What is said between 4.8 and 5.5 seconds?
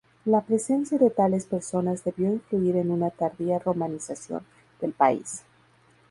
país.